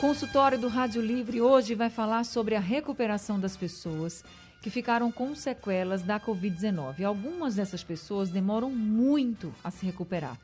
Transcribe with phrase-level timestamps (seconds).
[0.00, 4.24] Consultório do Rádio Livre hoje vai falar sobre a recuperação das pessoas
[4.64, 7.04] que ficaram com sequelas da Covid-19.
[7.04, 10.38] Algumas dessas pessoas demoram muito a se recuperar.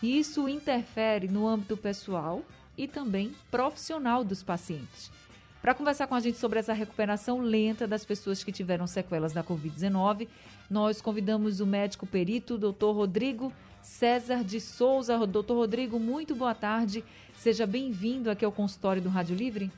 [0.00, 2.44] E isso interfere no âmbito pessoal
[2.78, 5.10] e também profissional dos pacientes.
[5.60, 9.42] Para conversar com a gente sobre essa recuperação lenta das pessoas que tiveram sequelas da
[9.42, 10.28] Covid-19,
[10.70, 12.92] nós convidamos o médico perito, Dr.
[12.94, 13.52] Rodrigo
[13.82, 15.18] César de Souza.
[15.26, 17.02] Doutor Rodrigo, muito boa tarde.
[17.34, 19.72] Seja bem-vindo aqui ao consultório do Rádio Livre.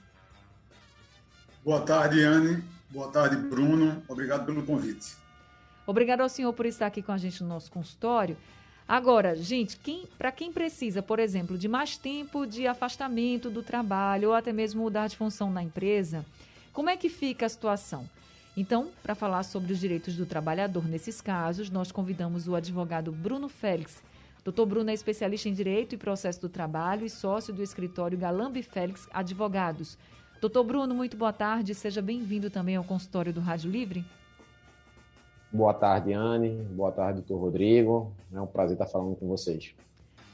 [1.65, 2.63] Boa tarde, Anne.
[2.91, 4.03] Boa tarde, Bruno.
[4.09, 5.15] Obrigado pelo convite.
[5.87, 8.37] Obrigado ao senhor por estar aqui com a gente no nosso consultório.
[8.87, 14.29] Agora, gente, quem, para quem precisa, por exemplo, de mais tempo de afastamento do trabalho
[14.31, 16.25] ou até mesmo mudar de função na empresa,
[16.73, 18.09] como é que fica a situação?
[18.57, 23.51] Então, para falar sobre os direitos do trabalhador nesses casos, nós convidamos o advogado Bruno
[23.51, 24.03] Félix.
[24.43, 28.63] Doutor Bruno é especialista em Direito e Processo do Trabalho e sócio do escritório Galambi
[28.63, 29.99] Félix Advogados.
[30.41, 31.75] Doutor Bruno, muito boa tarde.
[31.75, 34.05] Seja bem-vindo também ao consultório do Rádio Livre.
[35.53, 36.63] Boa tarde, Anne.
[36.71, 38.13] Boa tarde, doutor Rodrigo.
[38.33, 39.75] É um prazer estar falando com vocês.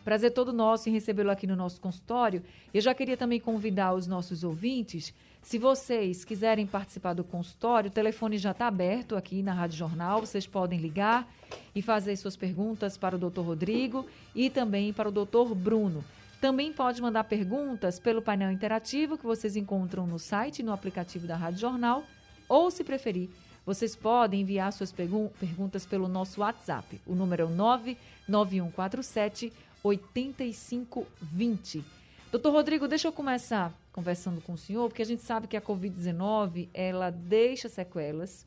[0.04, 2.42] Prazer todo nosso em recebê-lo aqui no nosso consultório.
[2.74, 7.92] Eu já queria também convidar os nossos ouvintes, se vocês quiserem participar do consultório, o
[7.92, 11.30] telefone já está aberto aqui na Rádio Jornal, vocês podem ligar
[11.74, 16.02] e fazer suas perguntas para o doutor Rodrigo e também para o doutor Bruno.
[16.44, 21.26] Também pode mandar perguntas pelo painel interativo que vocês encontram no site e no aplicativo
[21.26, 22.04] da Rádio Jornal,
[22.46, 23.30] ou, se preferir,
[23.64, 27.00] vocês podem enviar suas perguntas pelo nosso WhatsApp.
[27.06, 31.82] O número é 99147 8520.
[32.30, 35.62] Doutor Rodrigo, deixa eu começar conversando com o senhor, porque a gente sabe que a
[35.62, 38.46] Covid-19 ela deixa sequelas.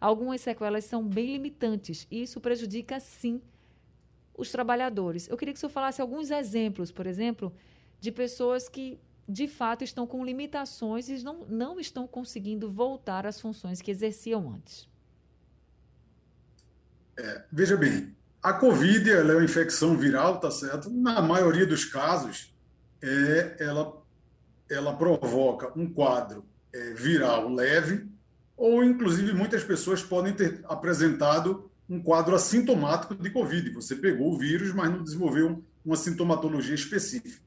[0.00, 3.42] Algumas sequelas são bem limitantes e isso prejudica, sim,
[4.36, 5.28] os trabalhadores.
[5.28, 7.52] Eu queria que o senhor falasse alguns exemplos, por exemplo,
[8.00, 13.40] de pessoas que de fato estão com limitações e não, não estão conseguindo voltar às
[13.40, 14.88] funções que exerciam antes.
[17.16, 20.90] É, veja bem, a Covid é uma infecção viral, tá certo?
[20.90, 22.54] Na maioria dos casos,
[23.00, 24.02] é, ela,
[24.68, 28.06] ela provoca um quadro é, viral leve,
[28.56, 33.70] ou inclusive muitas pessoas podem ter apresentado um quadro assintomático de Covid.
[33.70, 37.42] Você pegou o vírus, mas não desenvolveu uma sintomatologia específica.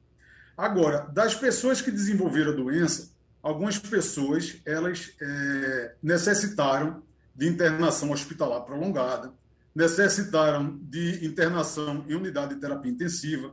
[0.55, 3.11] Agora, das pessoas que desenvolveram a doença,
[3.41, 7.03] algumas pessoas elas é, necessitaram
[7.35, 9.31] de internação hospitalar prolongada,
[9.75, 13.51] necessitaram de internação em unidade de terapia intensiva.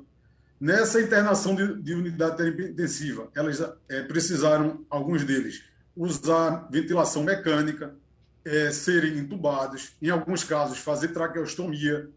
[0.59, 5.63] Nessa internação de, de unidade de terapia intensiva, elas é, precisaram, alguns deles,
[5.95, 7.95] usar ventilação mecânica,
[8.45, 12.09] é, serem entubados, em alguns casos fazer traqueostomia,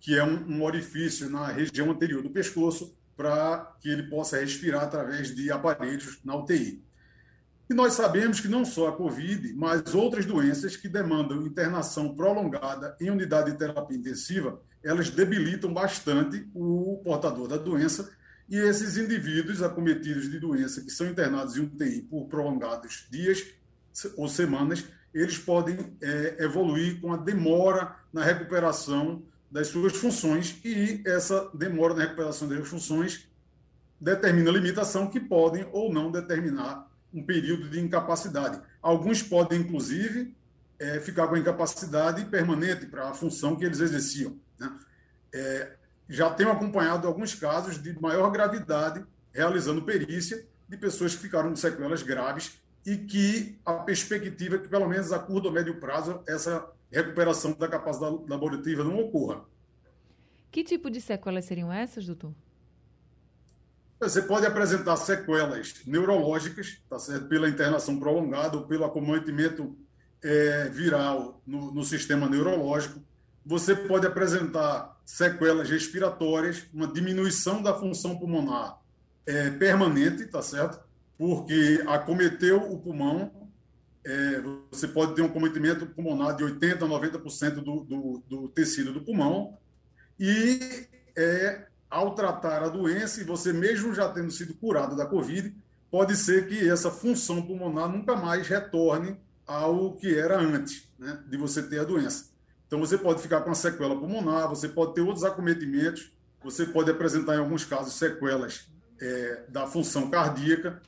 [0.00, 4.84] que é um, um orifício na região anterior do pescoço, para que ele possa respirar
[4.84, 6.84] através de aparelhos na UTI.
[7.68, 12.96] E nós sabemos que não só a Covid, mas outras doenças que demandam internação prolongada
[13.00, 18.08] em unidade de terapia intensiva, elas debilitam bastante o portador da doença
[18.48, 23.44] e esses indivíduos acometidos de doença que são internados em UTI por prolongados dias
[24.16, 24.84] ou semanas,
[25.20, 31.94] eles podem é, evoluir com a demora na recuperação das suas funções e essa demora
[31.94, 33.26] na recuperação das funções
[33.98, 38.60] determina limitação que podem ou não determinar um período de incapacidade.
[38.82, 40.36] Alguns podem, inclusive,
[40.78, 44.38] é, ficar com incapacidade permanente para a função que eles exerciam.
[44.58, 44.70] Né?
[45.32, 45.72] É,
[46.10, 49.02] já tenho acompanhado alguns casos de maior gravidade,
[49.32, 54.68] realizando perícia, de pessoas que ficaram com sequelas graves e que a perspectiva é que,
[54.68, 59.44] pelo menos a curto ou médio prazo, essa recuperação da capacidade laborativa não ocorra.
[60.52, 62.32] Que tipo de sequelas seriam essas, doutor?
[63.98, 67.26] Você pode apresentar sequelas neurológicas, tá certo?
[67.26, 69.76] pela internação prolongada ou pelo acometimento
[70.22, 73.00] é, viral no, no sistema neurológico.
[73.44, 78.78] Você pode apresentar sequelas respiratórias, uma diminuição da função pulmonar
[79.26, 80.85] é, permanente, tá certo?
[81.18, 83.50] Porque acometeu o pulmão,
[84.04, 84.40] é,
[84.70, 89.00] você pode ter um cometimento pulmonar de 80% a 90% do, do, do, tecido do
[89.00, 89.56] pulmão,
[90.18, 90.86] e
[91.16, 95.54] é, ao tratar a doença, e você mesmo já tendo sido curado da Covid,
[95.90, 101.36] pode ser que essa função pulmonar nunca mais retorne ao que era antes né, de
[101.36, 102.30] você ter a doença.
[102.66, 106.90] Então, você pode ficar com a sequela pulmonar, você pode ter outros acometimentos, você pode
[106.90, 108.68] apresentar, em alguns casos, sequelas
[109.00, 110.82] é, da função cardíaca,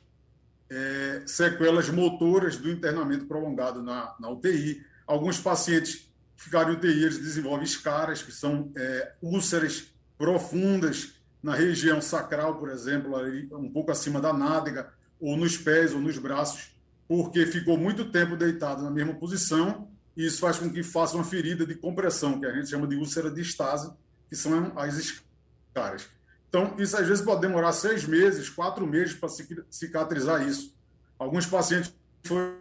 [0.70, 4.84] é, sequelas motoras do internamento prolongado na, na UTI.
[5.06, 12.00] Alguns pacientes ficarem em UTI, eles desenvolvem escaras, que são é, úlceras profundas na região
[12.00, 16.72] sacral, por exemplo, ali, um pouco acima da nádega, ou nos pés ou nos braços,
[17.06, 19.88] porque ficou muito tempo deitado na mesma posição
[20.18, 22.96] e isso faz com que faça uma ferida de compressão, que a gente chama de
[22.96, 23.88] úlcera de estase,
[24.28, 26.08] que são as escaras.
[26.48, 29.28] Então, isso às vezes pode demorar seis meses, quatro meses para
[29.70, 30.74] cicatrizar isso.
[31.18, 32.56] Alguns pacientes foram.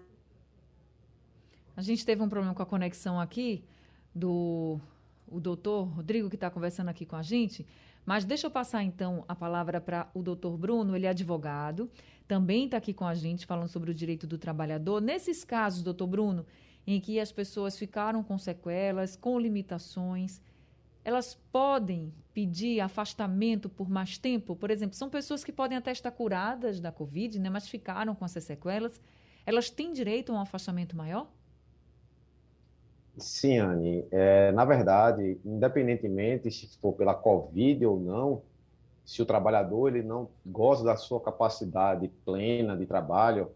[1.75, 3.63] A gente teve um problema com a conexão aqui
[4.13, 4.79] do
[5.27, 7.65] o doutor Rodrigo, que está conversando aqui com a gente.
[8.05, 11.91] Mas deixa eu passar então a palavra para o doutor Bruno, ele é advogado,
[12.25, 15.01] também está aqui com a gente falando sobre o direito do trabalhador.
[15.01, 16.45] Nesses casos, doutor Bruno,
[16.85, 20.41] em que as pessoas ficaram com sequelas, com limitações,
[21.07, 24.57] elas podem pedir afastamento por mais tempo?
[24.57, 28.25] Por exemplo, são pessoas que podem até estar curadas da Covid, né, mas ficaram com
[28.25, 28.99] essas sequelas.
[29.45, 31.31] Elas têm direito a um afastamento maior?
[33.17, 34.05] Sim, Anne.
[34.11, 38.41] É, na verdade, independentemente se for pela Covid ou não,
[39.05, 43.49] se o trabalhador ele não gosta da sua capacidade plena de trabalho,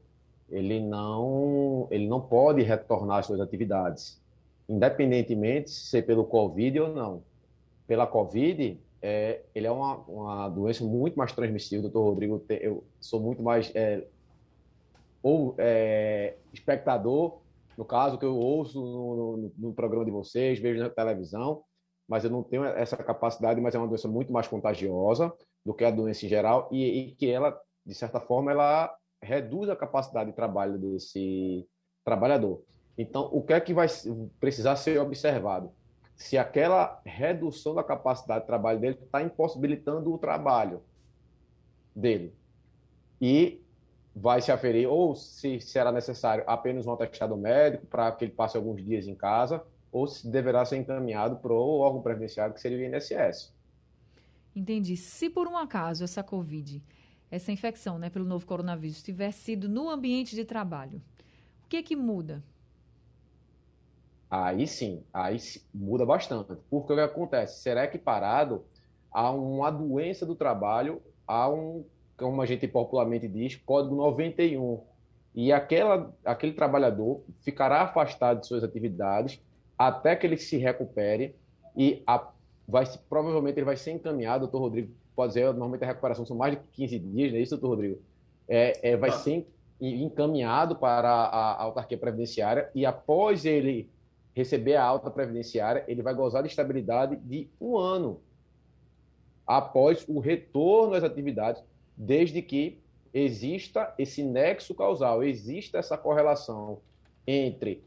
[0.49, 4.21] ele não, ele não pode retornar às suas atividades,
[4.69, 7.30] independentemente se ser pelo Covid ou não.
[7.87, 13.19] Pela Covid, é, ele é uma, uma doença muito mais transmissível, doutor Rodrigo, eu sou
[13.19, 14.05] muito mais é,
[15.23, 17.41] ou é, espectador
[17.77, 21.63] no caso, que eu ouço no, no, no, programa de vocês, vejo na televisão,
[22.07, 25.33] mas eu não tenho essa capacidade, mas é uma doença muito mais contagiosa
[25.65, 29.69] do que a doença em geral e, e que ela, de certa forma, ela reduz
[29.69, 31.67] a capacidade de trabalho desse
[32.03, 32.61] trabalhador.
[32.97, 33.87] Então, o que é que vai
[34.39, 35.71] precisar ser observado?
[36.21, 40.83] Se aquela redução da capacidade de trabalho dele está impossibilitando o trabalho
[41.95, 42.31] dele.
[43.19, 43.59] E
[44.15, 48.55] vai se aferir ou se será necessário apenas um atestado médico para que ele passe
[48.55, 52.77] alguns dias em casa, ou se deverá ser encaminhado para o órgão previdenciário, que seria
[52.77, 53.51] o INSS.
[54.55, 54.95] Entendi.
[54.95, 56.83] Se por um acaso essa Covid,
[57.31, 61.01] essa infecção né, pelo novo coronavírus, tiver sido no ambiente de trabalho,
[61.65, 62.43] o que é que muda?
[64.31, 65.37] Aí sim, aí
[65.73, 66.53] muda bastante.
[66.69, 67.61] Porque o que acontece?
[67.61, 68.63] Será equiparado
[69.11, 71.83] a uma doença do trabalho, a um
[72.17, 74.79] como a gente popularmente diz, código 91.
[75.33, 79.41] E aquela, aquele trabalhador ficará afastado de suas atividades
[79.77, 81.35] até que ele se recupere
[81.75, 82.29] e a,
[82.67, 86.55] vai, provavelmente ele vai ser encaminhado, doutor Rodrigo pode dizer, normalmente a recuperação são mais
[86.55, 88.01] de 15 dias, não é isso, doutor Rodrigo?
[88.47, 89.13] É, é vai ah.
[89.13, 89.47] ser
[89.81, 93.89] encaminhado para a, a autarquia previdenciária e após ele
[94.33, 98.21] receber a alta previdenciária, ele vai gozar de estabilidade de um ano
[99.45, 101.63] após o retorno às atividades
[101.97, 102.79] desde que
[103.13, 106.79] exista esse nexo causal, exista essa correlação
[107.27, 107.83] entre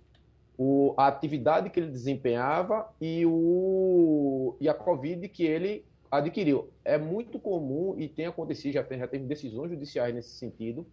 [0.57, 6.71] o, a atividade que ele desempenhava e, o, e a Covid que ele adquiriu.
[6.85, 10.87] É muito comum e tem acontecido, já, tem, já teve decisões judiciais nesse sentido,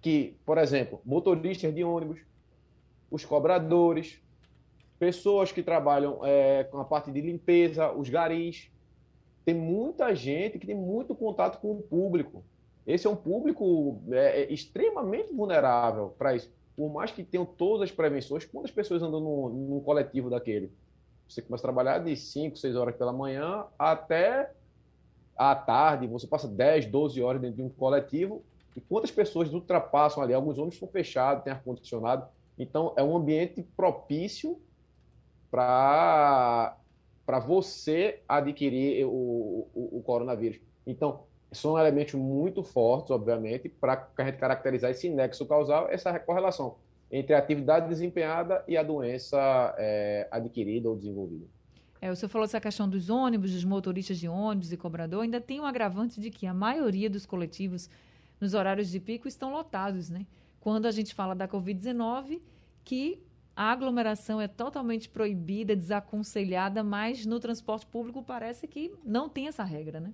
[0.00, 2.20] que, por exemplo, motoristas de ônibus,
[3.10, 4.20] os cobradores,
[5.02, 8.70] pessoas que trabalham é, com a parte de limpeza, os garis,
[9.44, 12.44] tem muita gente que tem muito contato com o público.
[12.86, 16.52] Esse é um público é, é extremamente vulnerável para isso.
[16.76, 20.70] Por mais que tenham todas as prevenções, quantas pessoas andam num, num coletivo daquele?
[21.28, 24.52] Você começa a trabalhar de 5, 6 horas pela manhã até
[25.36, 28.44] à tarde, você passa 10, 12 horas dentro de um coletivo,
[28.76, 30.32] e quantas pessoas ultrapassam ali?
[30.32, 34.60] Alguns ônibus são fechados, tem ar-condicionado, então é um ambiente propício
[35.52, 36.74] para
[37.46, 40.58] você adquirir o, o, o, coronavírus.
[40.86, 46.76] Então, são elementos muito fortes, obviamente, para a gente caracterizar esse nexo causal, essa correlação
[47.10, 49.38] entre a atividade desempenhada e a doença
[49.76, 51.44] é, adquirida ou desenvolvida.
[52.00, 55.40] É, o senhor falou essa questão dos ônibus, dos motoristas de ônibus e cobrador, ainda
[55.40, 57.90] tem um agravante de que a maioria dos coletivos
[58.40, 60.26] nos horários de pico estão lotados, né?
[60.58, 62.40] Quando a gente fala da Covid-19,
[62.82, 63.22] que
[63.54, 69.62] a aglomeração é totalmente proibida, desaconselhada, mas no transporte público parece que não tem essa
[69.62, 70.12] regra, né?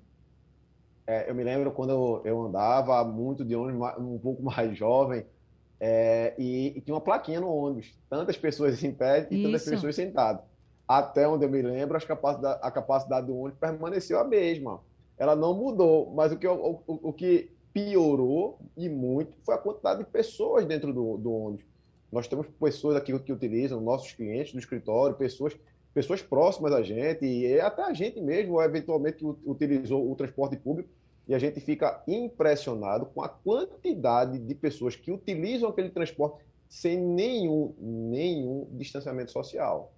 [1.07, 5.25] É, eu me lembro quando eu, eu, andava muito de ônibus, um pouco mais jovem,
[5.81, 9.45] é, e, e, tinha uma plaquinha no ônibus, tantas pessoas em pé e Isso.
[9.45, 10.43] tantas pessoas sentadas.
[10.87, 14.81] Até onde eu me lembro, a capacidade, a capacidade do ônibus permaneceu a mesma.
[15.17, 19.59] Ela não mudou, mas o que, o, o, o que piorou e muito foi a
[19.59, 21.65] quantidade de pessoas dentro do, do ônibus.
[22.11, 25.57] Nós temos pessoas aqui que utilizam, nossos clientes do escritório, pessoas
[25.99, 30.89] pessoas próximas a gente, e até a gente mesmo, eventualmente, utilizou o transporte público,
[31.27, 36.39] e a gente fica impressionado com a quantidade de pessoas que utilizam aquele transporte
[36.69, 39.93] sem nenhum, nenhum distanciamento social.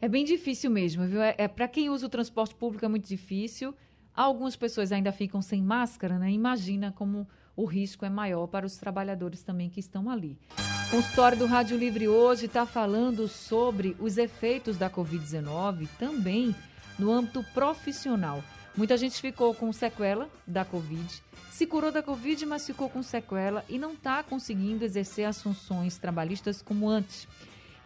[0.00, 1.22] É bem difícil mesmo, viu?
[1.22, 3.74] É, é para quem usa o transporte público é muito difícil.
[4.12, 6.30] Algumas pessoas ainda ficam sem máscara, né?
[6.30, 10.38] Imagina como o risco é maior para os trabalhadores também que estão ali.
[10.86, 16.54] O consultório do Rádio Livre hoje está falando sobre os efeitos da Covid-19 também
[16.98, 18.44] no âmbito profissional.
[18.76, 23.64] Muita gente ficou com sequela da Covid, se curou da Covid, mas ficou com sequela
[23.68, 27.26] e não está conseguindo exercer as funções trabalhistas como antes.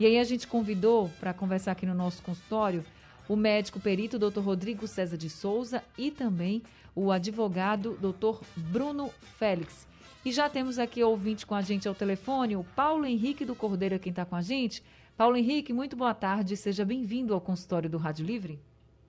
[0.00, 2.84] E aí a gente convidou para conversar aqui no nosso consultório
[3.28, 4.40] o médico perito Dr.
[4.40, 6.62] Rodrigo César de Souza e também
[6.94, 8.42] o advogado Dr.
[8.56, 9.86] Bruno Félix.
[10.24, 13.98] E já temos aqui ouvinte com a gente ao telefone, o Paulo Henrique do Cordeiro,
[14.00, 14.82] quem está com a gente.
[15.16, 18.58] Paulo Henrique, muito boa tarde, seja bem-vindo ao consultório do Rádio Livre.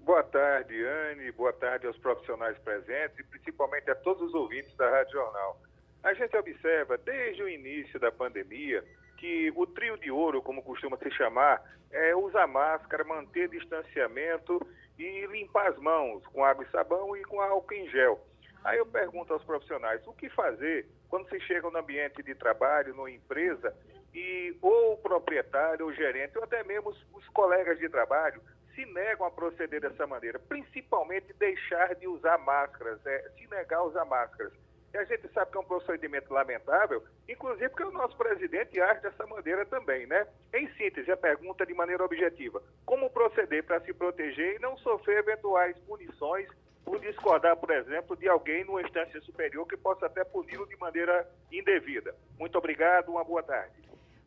[0.02, 4.88] Boa tarde, Anne, boa tarde aos profissionais presentes e principalmente a todos os ouvintes da
[4.90, 5.60] Rádio Jornal.
[6.04, 8.84] A gente observa desde o início da pandemia
[9.18, 11.62] que o trio de ouro, como costuma se chamar,
[11.92, 14.62] é usar máscara, manter distanciamento
[14.98, 18.29] e limpar as mãos com água e sabão e com álcool em gel.
[18.64, 22.94] Aí eu pergunto aos profissionais, o que fazer quando se chega no ambiente de trabalho,
[22.94, 23.76] numa empresa,
[24.14, 28.42] e ou o proprietário, ou o gerente, ou até mesmo os, os colegas de trabalho
[28.76, 33.84] se negam a proceder dessa maneira, principalmente deixar de usar máscaras, é, se negar a
[33.84, 34.54] usar máscaras.
[34.94, 39.02] E a gente sabe que é um procedimento lamentável, inclusive porque o nosso presidente age
[39.02, 40.26] dessa maneira também, né?
[40.54, 45.20] Em síntese, a pergunta de maneira objetiva: como proceder para se proteger e não sofrer
[45.20, 46.48] eventuais punições
[46.90, 51.30] por discordar, por exemplo, de alguém numa instância superior que possa até puni-lo de maneira
[51.52, 52.16] indevida?
[52.40, 53.76] Muito obrigado, uma boa tarde.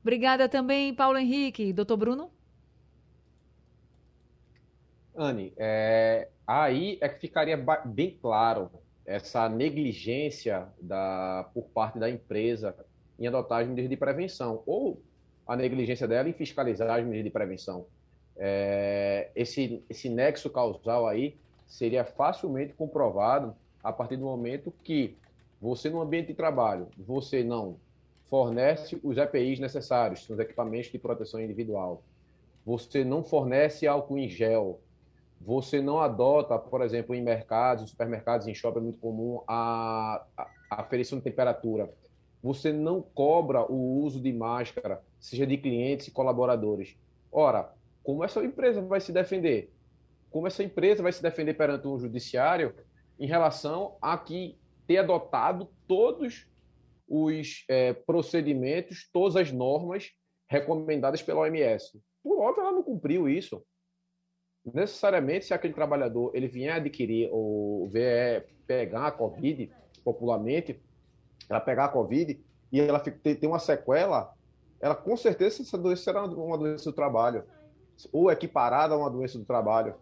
[0.01, 1.73] Obrigada também, Paulo Henrique.
[1.73, 2.31] Doutor Bruno?
[5.17, 8.71] Anne, é, aí é que ficaria bem claro
[9.05, 12.77] essa negligência da, por parte da empresa
[13.19, 15.03] em adotar as medidas de prevenção, ou
[15.49, 17.87] a negligência dela em fiscalizar as medidas de prevenção.
[18.37, 21.37] É, esse, esse nexo causal aí
[21.73, 25.17] seria facilmente comprovado a partir do momento que
[25.59, 27.79] você, no ambiente de trabalho, você não
[28.27, 32.03] fornece os EPIs necessários, os equipamentos de proteção individual,
[32.65, 34.81] você não fornece álcool em gel,
[35.41, 40.47] você não adota, por exemplo, em mercados, supermercados, em shopping é muito comum a, a,
[40.71, 41.91] a aferição de temperatura.
[42.43, 46.97] Você não cobra o uso de máscara, seja de clientes e colaboradores.
[47.31, 47.73] Ora,
[48.05, 49.73] como essa empresa vai se defender?
[50.33, 52.75] Como essa empresa vai se defender perante o judiciário
[53.21, 56.49] em relação a que ter adotado todos
[57.07, 60.11] os é, procedimentos, todas as normas
[60.49, 62.01] recomendadas pela OMS?
[62.23, 63.63] Por óbvio, ela não cumpriu isso
[64.65, 69.71] necessariamente se aquele trabalhador ele vier adquirir ou vier pegar a Covid,
[70.05, 70.81] popularmente,
[71.49, 74.33] ela pegar a Covid e ela tem uma sequela,
[74.81, 77.45] ela com certeza essa doença será uma doença do trabalho,
[78.13, 79.95] ou equiparada a uma doença do trabalho.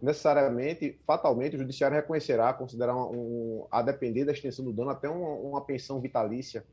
[0.00, 5.28] Necessariamente, fatalmente, o judiciário reconhecerá, considerar um, a depender da extensão do dano, até uma,
[5.28, 6.64] uma pensão vitalícia,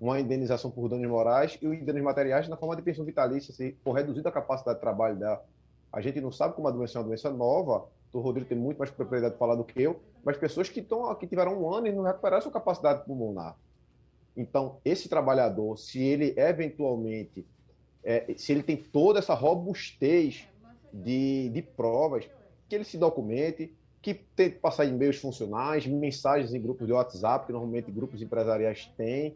[0.00, 3.76] uma indenização por danos morais e os danos materiais na forma de pensão vitalícia, se
[3.82, 5.44] for reduzida a capacidade de trabalho dela
[5.92, 7.86] a gente não sabe como a doença é uma doença nova.
[8.12, 11.14] O Rodrigo tem muito mais propriedade de falar do que eu, mas pessoas que, estão,
[11.14, 13.56] que tiveram um ano e não recuperaram sua capacidade pulmonar.
[14.36, 17.46] Então, esse trabalhador, se ele eventualmente,
[18.04, 20.48] é, se ele tem toda essa robustez
[20.92, 22.28] de, de provas,
[22.68, 27.52] que ele se documente, que tente passar e-mails funcionais, mensagens em grupos de WhatsApp, que
[27.52, 29.34] normalmente grupos empresariais têm,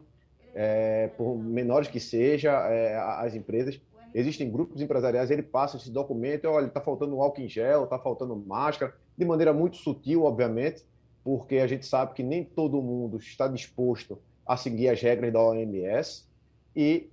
[0.55, 3.79] é, por menores que sejam é, as empresas,
[4.13, 8.35] existem grupos empresariais, ele passa esse documento, olha, está faltando álcool em gel, está faltando
[8.35, 10.83] máscara, de maneira muito sutil, obviamente,
[11.23, 15.41] porque a gente sabe que nem todo mundo está disposto a seguir as regras da
[15.41, 16.25] OMS
[16.75, 17.09] e,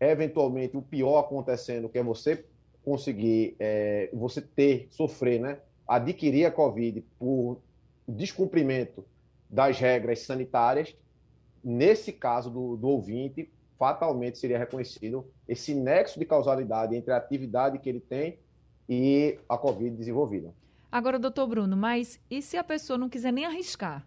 [0.00, 2.44] eventualmente, o pior acontecendo, que é você
[2.84, 7.60] conseguir, é, você ter, sofrer, né, adquirir a Covid por
[8.06, 9.04] descumprimento
[9.48, 10.96] das regras sanitárias,
[11.62, 17.78] nesse caso do, do ouvinte, fatalmente seria reconhecido esse nexo de causalidade entre a atividade
[17.78, 18.38] que ele tem
[18.88, 20.54] e a Covid desenvolvida.
[20.90, 24.06] Agora, doutor Bruno, mas e se a pessoa não quiser nem arriscar?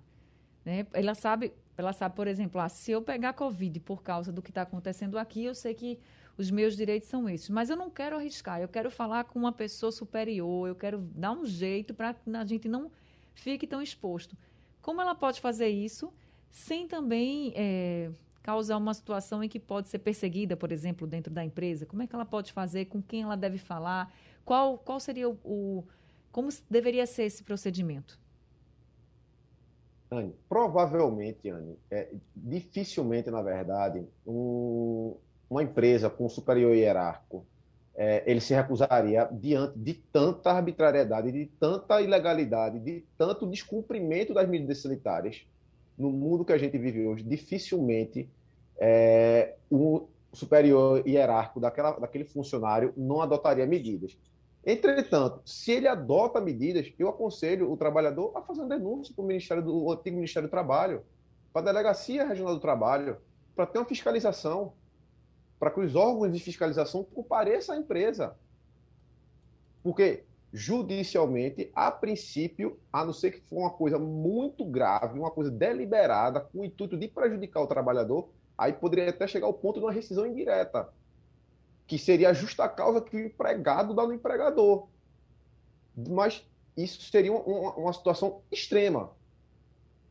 [0.64, 0.86] Né?
[0.94, 4.52] Ela sabe, ela sabe, por exemplo, ah, se eu pegar Covid por causa do que
[4.52, 6.00] está acontecendo aqui, eu sei que
[6.38, 9.52] os meus direitos são esses, mas eu não quero arriscar, eu quero falar com uma
[9.52, 12.92] pessoa superior, eu quero dar um jeito para a gente não
[13.34, 14.36] fique tão exposto.
[14.82, 16.14] Como ela pode fazer isso
[16.52, 18.12] sem também é,
[18.42, 21.86] causar uma situação em que pode ser perseguida, por exemplo, dentro da empresa?
[21.86, 22.86] Como é que ela pode fazer?
[22.86, 24.14] Com quem ela deve falar?
[24.44, 25.84] Qual, qual seria o, o
[26.32, 28.20] como deveria ser esse procedimento?
[30.12, 35.16] Anne, provavelmente, Anne, é, dificilmente, na verdade, um,
[35.50, 37.46] uma empresa com superior hierárquico,
[37.96, 44.48] é, ele se recusaria diante de tanta arbitrariedade, de tanta ilegalidade, de tanto descumprimento das
[44.48, 45.46] medidas sanitárias
[45.98, 47.24] no mundo que a gente vive hoje.
[47.24, 48.30] Dificilmente
[48.78, 54.18] é, o superior hierárquico daquela, daquele funcionário não adotaria medidas.
[54.66, 59.28] Entretanto, se ele adota medidas, eu aconselho o trabalhador a fazer uma denúncia para o
[59.28, 61.04] Ministério do antigo Ministério do Trabalho,
[61.54, 63.18] para a Delegacia Regional do Trabalho,
[63.56, 64.74] para ter uma fiscalização,
[65.66, 68.36] para que os órgãos de fiscalização compareçam à empresa.
[69.82, 75.50] Porque, judicialmente, a princípio, a não ser que for uma coisa muito grave, uma coisa
[75.50, 79.86] deliberada, com o intuito de prejudicar o trabalhador, aí poderia até chegar ao ponto de
[79.88, 80.88] uma rescisão indireta
[81.88, 84.88] que seria a justa causa que o empregado dá no empregador.
[85.98, 89.10] Mas isso seria uma, uma situação extrema.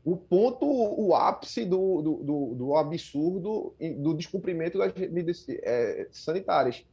[0.05, 6.85] O ponto, o ápice do, do, do, do absurdo do descumprimento das medidas é, sanitárias.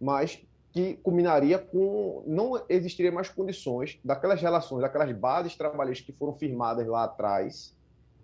[0.00, 2.22] Mas que culminaria com.
[2.26, 7.74] Não existiria mais condições daquelas relações, daquelas bases trabalhistas que foram firmadas lá atrás,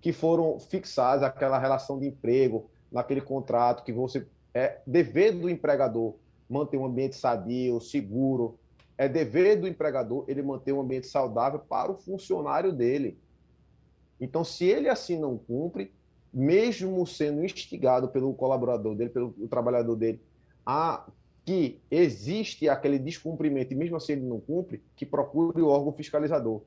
[0.01, 6.15] que foram fixadas, aquela relação de emprego, naquele contrato que você é dever do empregador
[6.49, 8.59] manter um ambiente sadio, seguro.
[8.97, 13.19] É dever do empregador ele manter um ambiente saudável para o funcionário dele.
[14.25, 15.93] Então, se ele assim não cumpre,
[16.33, 20.21] mesmo sendo instigado pelo colaborador dele, pelo trabalhador dele,
[20.65, 21.07] a
[21.45, 26.63] que existe aquele descumprimento e mesmo assim ele não cumpre, que procure o órgão fiscalizador.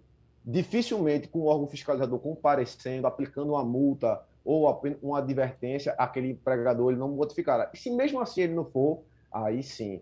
[0.45, 4.69] Dificilmente com o órgão fiscalizador comparecendo, aplicando uma multa ou
[5.01, 7.71] uma advertência, aquele empregador ele não modificará.
[7.73, 9.99] E se mesmo assim ele não for, aí sim,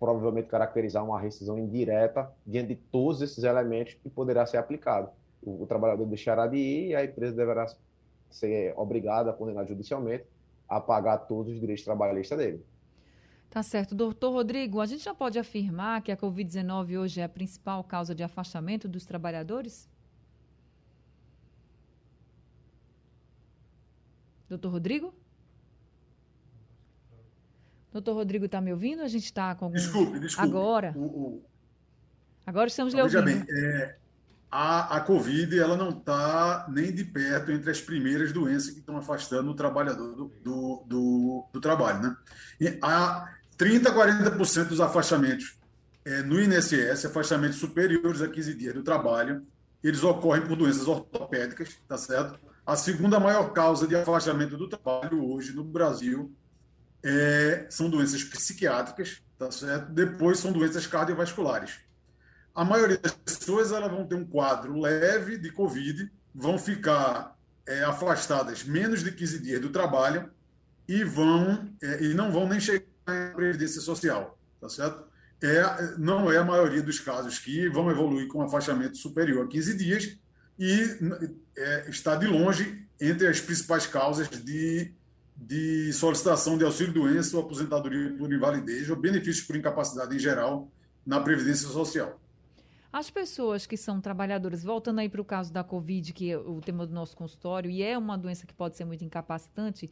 [0.00, 5.10] provavelmente caracterizar uma rescisão indireta diante de todos esses elementos que poderá ser aplicado.
[5.42, 7.66] O, o trabalhador deixará de ir e a empresa deverá
[8.30, 10.24] ser obrigada, condenada judicialmente,
[10.68, 12.64] a pagar todos os direitos trabalhistas dele.
[13.50, 13.94] Tá certo.
[13.94, 18.14] Doutor Rodrigo, a gente já pode afirmar que a Covid-19 hoje é a principal causa
[18.14, 19.90] de afastamento dos trabalhadores?
[24.48, 25.14] Doutor Rodrigo?
[27.92, 29.02] Doutor Rodrigo está me ouvindo?
[29.02, 29.76] A gente está com algum...
[29.76, 30.48] Desculpe, desculpe.
[30.48, 30.94] Agora.
[30.96, 31.42] O, o...
[32.46, 33.24] Agora estamos lhe ouvindo.
[33.24, 33.96] Veja bem, é,
[34.54, 38.98] a, a Covid ela não está nem de perto entre as primeiras doenças que estão
[38.98, 42.02] afastando o trabalhador do, do, do, do trabalho.
[42.02, 42.16] Né?
[42.60, 43.94] E há 30% a
[44.36, 45.56] 40% dos afastamentos
[46.04, 49.42] é, no INSS, afastamentos superiores a 15 dias do trabalho,
[49.82, 52.38] eles ocorrem por doenças ortopédicas, tá certo?
[52.66, 56.30] A segunda maior causa de afastamento do trabalho hoje no Brasil
[57.02, 59.90] é, são doenças psiquiátricas, tá certo?
[59.92, 61.80] Depois são doenças cardiovasculares.
[62.54, 67.36] A maioria das pessoas elas vão ter um quadro leve de Covid, vão ficar
[67.66, 70.30] é, afastadas menos de 15 dias do trabalho
[70.86, 75.04] e vão é, e não vão nem chegar à previdência social, tá certo?
[75.42, 79.76] É, não é a maioria dos casos que vão evoluir com afastamento superior a 15
[79.76, 80.16] dias,
[80.58, 80.98] e
[81.56, 84.92] é, está de longe entre as principais causas de,
[85.36, 90.70] de solicitação de auxílio-doença ou aposentadoria por invalidez ou benefícios por incapacidade em geral
[91.04, 92.21] na Previdência Social.
[92.92, 96.60] As pessoas que são trabalhadoras, voltando aí para o caso da Covid, que é o
[96.60, 99.90] tema do nosso consultório, e é uma doença que pode ser muito incapacitante,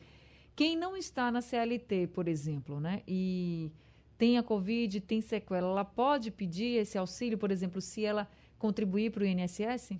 [0.54, 3.72] quem não está na CLT, por exemplo, né, e
[4.18, 9.10] tem a Covid, tem sequela, ela pode pedir esse auxílio, por exemplo, se ela contribuir
[9.10, 9.92] para o INSS?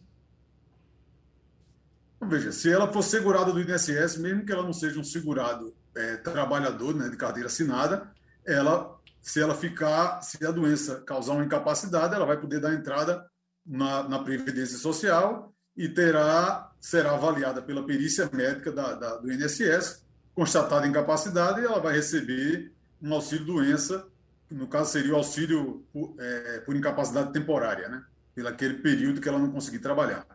[2.21, 6.17] Veja, se ela for segurada do INSS, mesmo que ela não seja um segurado é,
[6.19, 8.13] trabalhador né, de carteira assinada,
[8.45, 13.25] ela, se ela ficar, se a doença causar uma incapacidade, ela vai poder dar entrada
[13.65, 20.05] na, na Previdência Social e terá, será avaliada pela perícia médica da, da, do INSS,
[20.35, 24.07] constatada incapacidade, e ela vai receber um auxílio-doença,
[24.51, 28.05] no caso seria o auxílio por, é, por incapacidade temporária, né?
[28.35, 30.27] pelo aquele período que ela não conseguir trabalhar.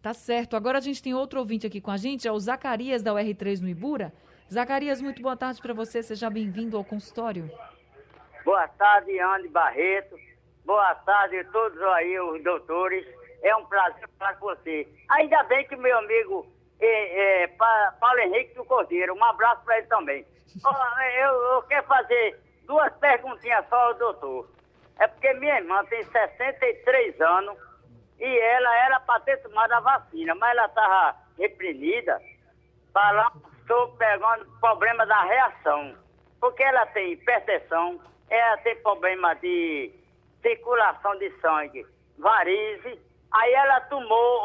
[0.00, 0.56] Tá certo.
[0.56, 3.60] Agora a gente tem outro ouvinte aqui com a gente, é o Zacarias da UR3
[3.60, 4.12] no Ibura.
[4.52, 6.02] Zacarias, muito boa tarde para você.
[6.02, 7.50] Seja bem-vindo ao consultório.
[8.44, 10.16] Boa tarde, Andy Barreto.
[10.64, 13.06] Boa tarde a todos aí, os doutores.
[13.42, 14.88] É um prazer falar com você.
[15.10, 16.46] Ainda bem que meu amigo
[16.80, 20.26] é, é, Paulo Henrique do Cordeiro, um abraço para ele também.
[20.64, 24.48] Oh, eu, eu quero fazer duas perguntinhas só ao doutor.
[24.98, 27.56] É porque minha irmã tem 63 anos
[28.18, 32.20] e ela era para ter tomado a vacina, mas ela estava reprimida
[32.94, 35.94] lá estou pegando problema da reação.
[36.40, 38.00] Porque ela tem hipertensão,
[38.32, 39.92] ela tem problema de
[40.40, 41.86] circulação de sangue,
[42.18, 42.98] varize.
[43.30, 44.40] Aí ela tomou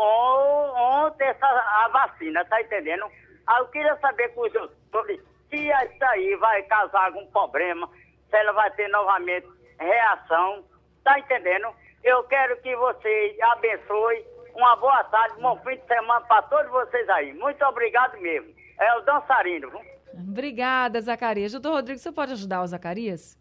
[1.06, 3.06] ontem essa, a vacina, tá entendendo?
[3.47, 7.89] Aí eu queria saber com os doutores se isso aí vai causar algum problema,
[8.30, 9.47] se ela vai ter novamente
[9.80, 10.63] reação,
[11.04, 11.67] tá entendendo?
[12.04, 14.26] Eu quero que vocês abençoem.
[14.54, 17.32] Uma boa tarde, um bom fim de semana para todos vocês aí.
[17.34, 18.54] Muito obrigado mesmo.
[18.80, 19.71] É o dançarino.
[20.13, 21.52] Obrigada, Zacarias.
[21.52, 23.38] Doutor Rodrigo, você pode ajudar o Zacarias?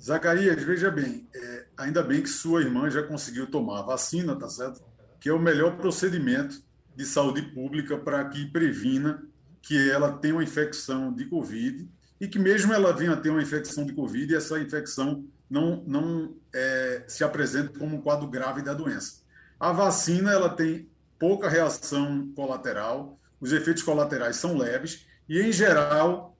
[0.00, 4.48] Zacarias, veja bem, é, ainda bem que sua irmã já conseguiu tomar a vacina, tá
[4.48, 4.82] certo?
[5.20, 6.62] Que é o melhor procedimento
[6.94, 9.22] de saúde pública para que previna
[9.62, 11.88] que ela tenha uma infecção de Covid
[12.20, 16.36] e que mesmo ela venha a ter uma infecção de Covid, essa infecção não, não
[16.54, 19.22] é, se apresente como um quadro grave da doença.
[19.58, 26.36] A vacina ela tem pouca reação colateral, os efeitos colaterais são leves e, em geral,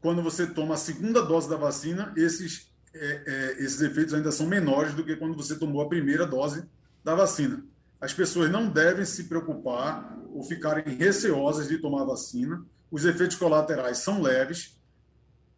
[0.00, 4.46] quando você toma a segunda dose da vacina, esses, é, é, esses efeitos ainda são
[4.46, 6.64] menores do que quando você tomou a primeira dose
[7.02, 7.64] da vacina.
[8.00, 12.64] As pessoas não devem se preocupar ou ficarem receosas de tomar a vacina.
[12.90, 14.78] Os efeitos colaterais são leves,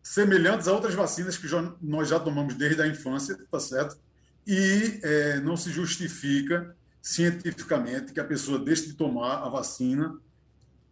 [0.02, 3.98] semelhantes a outras vacinas que já, nós já tomamos desde a infância, tá certo?
[4.46, 10.16] E é, não se justifica cientificamente que a pessoa deixe de tomar a vacina,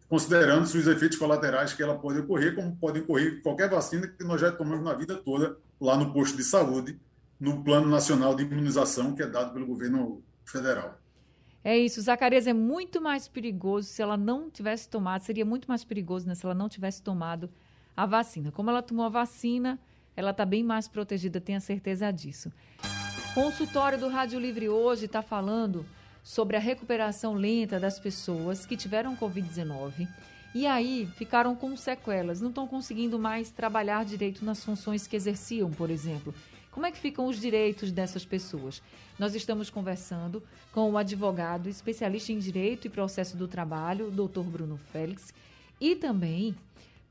[0.07, 4.39] considerando-se os efeitos colaterais que ela pode ocorrer, como podem ocorrer qualquer vacina que nós
[4.39, 6.99] já tomamos na vida toda lá no posto de saúde,
[7.39, 10.99] no Plano Nacional de Imunização que é dado pelo governo federal.
[11.63, 15.83] É isso, Zacarias é muito mais perigoso se ela não tivesse tomado, seria muito mais
[15.83, 17.49] perigoso né, se ela não tivesse tomado
[17.97, 18.51] a vacina.
[18.51, 19.79] Como ela tomou a vacina,
[20.15, 22.51] ela está bem mais protegida, tenha certeza disso.
[23.33, 25.85] Consultório do Rádio Livre hoje está falando
[26.23, 30.07] sobre a recuperação lenta das pessoas que tiveram Covid-19
[30.55, 35.69] e aí ficaram com sequelas, não estão conseguindo mais trabalhar direito nas funções que exerciam,
[35.69, 36.33] por exemplo.
[36.71, 38.81] Como é que ficam os direitos dessas pessoas?
[39.19, 40.41] Nós estamos conversando
[40.73, 45.33] com o advogado especialista em direito e processo do trabalho, doutor Bruno Félix,
[45.79, 46.55] e também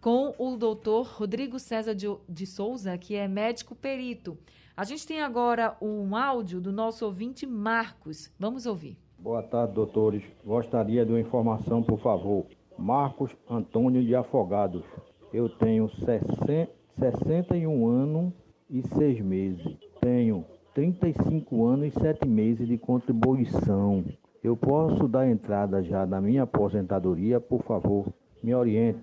[0.00, 4.38] com o doutor Rodrigo César de, Souza, que é médico perito.
[4.74, 8.30] A gente tem agora um áudio do nosso ouvinte Marcos.
[8.38, 8.96] Vamos ouvir.
[9.18, 10.22] Boa tarde, doutores.
[10.42, 12.46] Gostaria de uma informação, por favor.
[12.78, 14.84] Marcos Antônio de Afogados.
[15.32, 18.32] Eu tenho 60, 61 anos
[18.70, 19.76] e 6 meses.
[20.00, 24.04] Tenho 35 anos e 7 meses de contribuição.
[24.42, 29.00] Eu posso dar entrada já na minha aposentadoria, por favor, me oriente.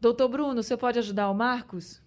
[0.00, 2.02] Doutor Bruno, você pode ajudar o Marcos?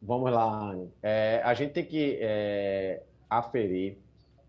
[0.00, 0.92] Vamos lá, Anne.
[1.02, 4.03] É, a gente tem que é, aferir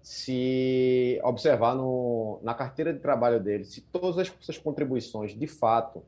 [0.06, 6.04] se observar no, na carteira de trabalho dele se todas as suas contribuições de fato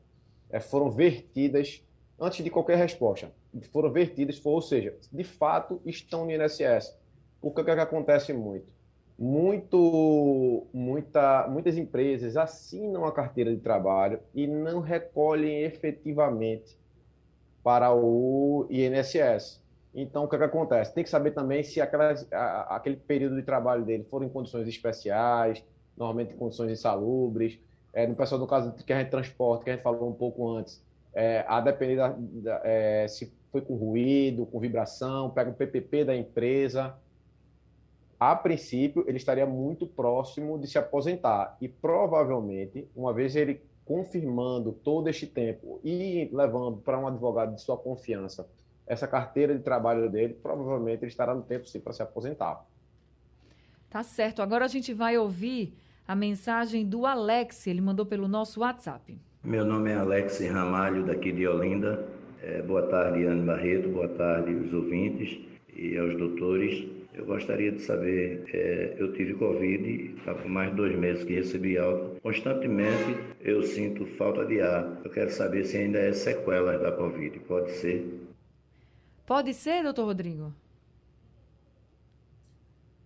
[0.50, 1.82] é, foram vertidas
[2.18, 3.32] antes de qualquer resposta.
[3.72, 6.96] Foram vertidas, ou seja, de fato estão no INSS.
[7.42, 8.78] O que, é que acontece muito?
[9.18, 16.78] muito, muita, muitas empresas assinam a carteira de trabalho e não recolhem efetivamente
[17.64, 19.60] para o INSS.
[19.94, 20.94] Então, o que, é que acontece?
[20.94, 24.68] Tem que saber também se aquelas, a, aquele período de trabalho dele for em condições
[24.68, 25.64] especiais,
[25.96, 27.58] normalmente em condições insalubres.
[27.92, 30.48] É, no pessoal, no caso que a gente transporta, que a gente falou um pouco
[30.48, 30.82] antes,
[31.14, 36.04] é, a depender da, da, é, se foi com ruído, com vibração, pega o PPP
[36.04, 36.94] da empresa,
[38.20, 41.56] a princípio, ele estaria muito próximo de se aposentar.
[41.60, 47.62] E provavelmente, uma vez ele confirmando todo este tempo e levando para um advogado de
[47.62, 48.46] sua confiança
[48.88, 52.64] essa carteira de trabalho dele, provavelmente ele estará no tempo sim para se aposentar.
[53.90, 54.42] Tá certo.
[54.42, 55.74] Agora a gente vai ouvir
[56.06, 57.66] a mensagem do Alex.
[57.66, 59.18] Ele mandou pelo nosso WhatsApp.
[59.44, 62.04] Meu nome é Alex Ramalho, daqui de Olinda.
[62.42, 63.88] É, boa tarde, Anne Barreto.
[63.90, 65.38] Boa tarde, os ouvintes
[65.74, 66.86] e aos doutores.
[67.14, 71.34] Eu gostaria de saber, é, eu tive Covid, há tá mais de dois meses que
[71.34, 72.20] recebi alta.
[72.22, 75.00] Constantemente eu sinto falta de ar.
[75.04, 77.38] Eu quero saber se ainda é sequela da Covid.
[77.40, 78.27] Pode ser?
[79.28, 80.54] Pode ser, doutor Rodrigo?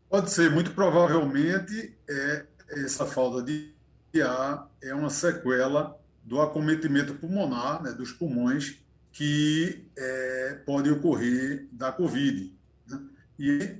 [0.08, 0.52] Pode ser.
[0.52, 2.46] Muito provavelmente é
[2.84, 3.74] essa falta de
[4.22, 8.78] ar é uma sequela do acometimento pulmonar, né, dos pulmões,
[9.10, 12.56] que é, pode ocorrer da Covid.
[12.86, 13.00] Né?
[13.36, 13.78] E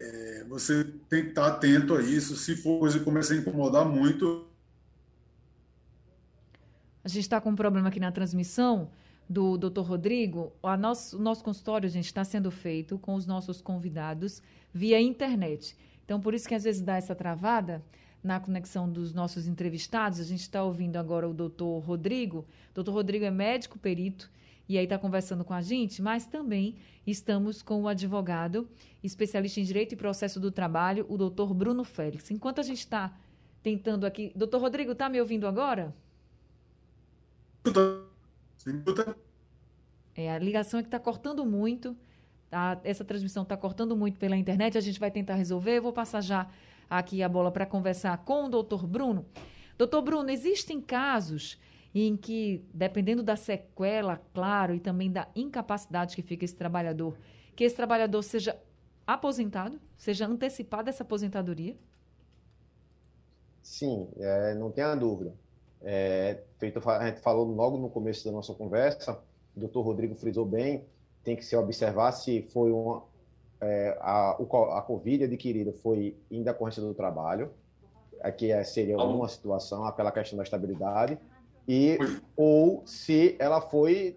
[0.00, 2.34] é, você tem que estar atento a isso.
[2.36, 4.44] Se for coisa começa a incomodar muito.
[7.04, 8.90] A gente está com um problema aqui na transmissão
[9.28, 9.80] do Dr.
[9.80, 10.52] Rodrigo.
[10.62, 15.76] A nosso, o nosso consultório, gente, está sendo feito com os nossos convidados via internet.
[16.04, 17.82] Então, por isso que às vezes dá essa travada
[18.22, 20.20] na conexão dos nossos entrevistados.
[20.20, 22.46] A gente está ouvindo agora o doutor Rodrigo.
[22.70, 24.30] O doutor Rodrigo é médico perito
[24.68, 28.68] e aí está conversando com a gente, mas também estamos com o advogado,
[29.02, 32.30] especialista em Direito e Processo do Trabalho, o doutor Bruno Félix.
[32.30, 33.16] Enquanto a gente está
[33.62, 34.32] tentando aqui.
[34.34, 35.94] Doutor Rodrigo, está me ouvindo agora?
[40.14, 41.96] É, a ligação é que está cortando muito.
[42.48, 42.80] Tá?
[42.84, 44.78] Essa transmissão está cortando muito pela internet.
[44.78, 45.76] A gente vai tentar resolver.
[45.76, 46.48] Eu vou passar já
[46.88, 49.26] aqui a bola para conversar com o doutor Bruno.
[49.76, 51.58] Doutor Bruno, existem casos
[51.94, 57.16] em que, dependendo da sequela, claro, e também da incapacidade que fica esse trabalhador,
[57.54, 58.56] que esse trabalhador seja
[59.06, 61.76] aposentado, seja antecipada essa aposentadoria?
[63.62, 65.34] Sim, é, não tenha dúvida.
[65.82, 69.18] É, feito, a gente falou logo no começo da nossa conversa,
[69.56, 70.84] o doutor Rodrigo frisou bem,
[71.22, 73.02] tem que se observar se foi uma,
[73.60, 77.50] é, a, a Covid adquirida foi em decorrência do trabalho,
[78.20, 81.18] aqui é, seria uma situação, aquela questão da estabilidade,
[81.68, 81.98] e
[82.36, 84.16] ou se ela foi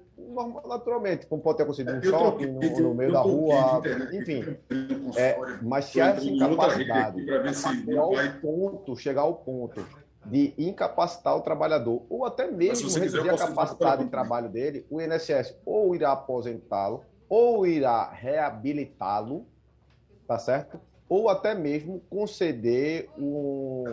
[0.68, 3.82] naturalmente, como pode ter acontecido no shopping, no, no meio da rua,
[4.14, 4.58] enfim.
[5.16, 9.84] É, mas se essa incapacidade, chegar ao ponto, chegar ao ponto
[10.26, 15.56] de incapacitar o trabalhador, ou até mesmo reduzir a capacidade de trabalho dele, o INSS
[15.66, 19.46] ou irá aposentá-lo, ou irá reabilitá-lo,
[20.28, 20.80] tá certo?
[21.08, 23.84] Ou até mesmo conceder um,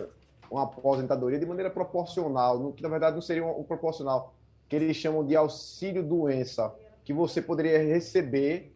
[0.51, 4.33] uma aposentadoria de maneira proporcional, que na verdade não seria um, um proporcional,
[4.67, 8.73] que eles chamam de auxílio doença, que você poderia receber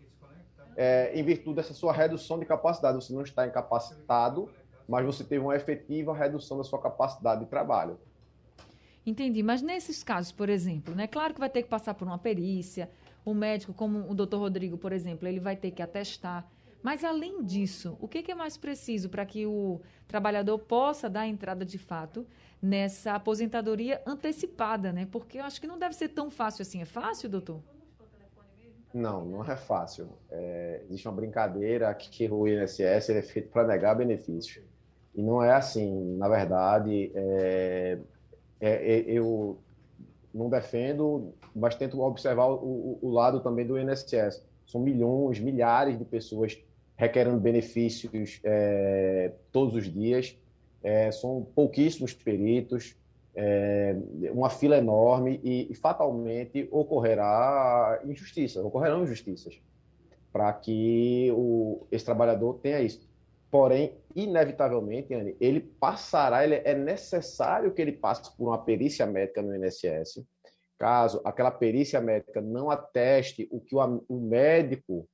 [0.76, 2.96] é, em virtude dessa sua redução de capacidade.
[2.96, 4.50] Você não está incapacitado,
[4.88, 7.98] mas você teve uma efetiva redução da sua capacidade de trabalho.
[9.06, 12.20] Entendi, mas nesses casos, por exemplo, né, claro que vai ter que passar por uma
[12.20, 12.89] perícia,
[13.26, 16.48] o médico, como o doutor Rodrigo, por exemplo, ele vai ter que atestar.
[16.82, 21.63] Mas, além disso, o que é mais preciso para que o trabalhador possa dar entrada
[21.63, 22.26] de fato
[22.62, 25.08] nessa aposentadoria antecipada, né?
[25.12, 26.82] Porque eu acho que não deve ser tão fácil assim.
[26.82, 27.62] É fácil, doutor?
[28.94, 30.10] Não, não é fácil.
[30.30, 34.65] É, existe uma brincadeira que o INSS é feito para negar benefícios.
[35.13, 36.15] E não é assim.
[36.17, 37.97] Na verdade, é,
[38.60, 39.58] é, é eu
[40.34, 44.43] não defendo, mas tento observar o, o, lado também do INSS.
[44.65, 46.58] São milhões, milhares de pessoas
[46.95, 50.38] requerendo benefícios é, todos os dias.
[50.84, 52.95] É, são pouquíssimos peritos,
[53.36, 53.95] é,
[54.32, 59.62] uma fila enorme e, e, fatalmente ocorrerá injustiça, ocorrerão injustiças
[60.32, 63.08] para que o, esse trabalhador tenha isso.
[63.52, 69.42] Porém, inevitavelmente, Anne, ele passará, ele, é necessário que ele passe por uma perícia médica
[69.42, 70.26] no INSS.
[70.80, 75.06] Caso aquela perícia médica não ateste o que o, o médico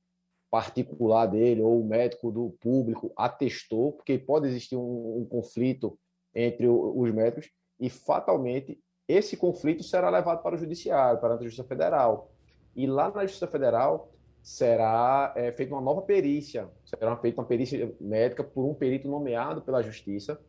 [0.50, 5.98] particular dele ou o médico do público atestou, porque pode existir um, um conflito
[6.32, 11.42] entre o, os médicos e fatalmente esse conflito será levado para o judiciário, para a
[11.42, 12.30] Justiça Federal.
[12.76, 17.92] E lá na Justiça Federal será é, feita uma nova perícia, será feita uma perícia
[18.00, 20.40] médica por um perito nomeado pela Justiça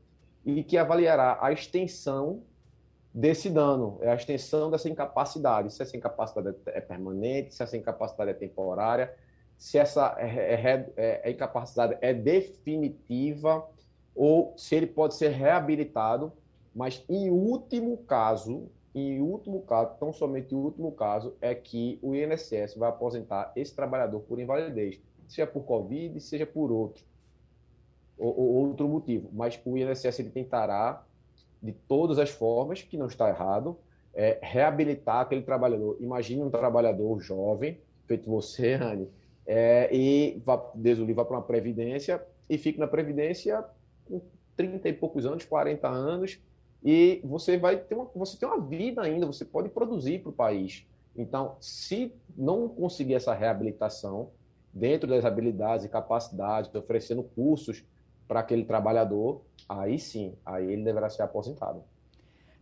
[0.45, 2.43] e que avaliará a extensão
[3.13, 8.31] desse dano, é a extensão dessa incapacidade, se essa incapacidade é permanente, se essa incapacidade
[8.31, 9.13] é temporária,
[9.57, 13.67] se essa é, é, é, incapacidade é definitiva
[14.15, 16.31] ou se ele pode ser reabilitado,
[16.73, 22.15] mas em último caso, em último caso, tão somente em último caso, é que o
[22.15, 27.03] INSS vai aposentar esse trabalhador por invalidez, seja por Covid, seja por outro,
[28.17, 29.29] ou, ou outro motivo.
[29.31, 31.03] Mas o INSS ele tentará,
[31.61, 33.77] de todas as formas, que não está errado,
[34.13, 35.97] é, reabilitar aquele trabalhador.
[35.99, 39.07] Imagine um trabalhador jovem, feito você, Anne,
[39.45, 43.63] é, e vá, Deus o livre, para uma previdência e fique na previdência
[44.05, 44.21] com
[44.55, 46.39] 30 e poucos anos, 40 anos,
[46.83, 50.33] e você vai ter uma, você tem uma vida ainda, você pode produzir para o
[50.33, 50.85] país.
[51.15, 54.31] Então, se não conseguir essa reabilitação
[54.73, 57.83] dentro das habilidades e capacidades, oferecendo cursos
[58.27, 61.83] para aquele trabalhador, aí sim, aí ele deverá ser aposentado.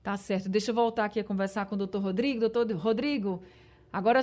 [0.02, 0.48] Tá certo.
[0.48, 2.40] Deixa eu voltar aqui a conversar com o doutor Rodrigo.
[2.40, 3.42] Doutor Rodrigo,
[3.92, 4.22] agora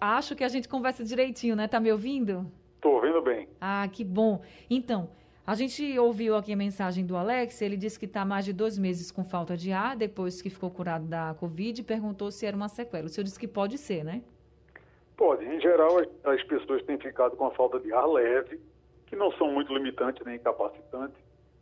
[0.00, 1.68] acho que a gente conversa direitinho, né?
[1.68, 2.50] Tá me ouvindo?
[2.76, 3.46] Estou ouvindo bem.
[3.60, 4.40] Ah, que bom.
[4.70, 5.10] Então,
[5.46, 8.76] a gente ouviu aqui a mensagem do Alex, ele disse que está mais de dois
[8.76, 12.56] meses com falta de ar, depois que ficou curado da Covid, e perguntou se era
[12.56, 13.06] uma sequela.
[13.06, 14.22] O senhor disse que pode ser, né?
[15.16, 15.44] Pode.
[15.44, 18.60] Em geral, as pessoas têm ficado com a falta de ar leve,
[19.06, 21.16] que não são muito limitantes nem incapacitantes,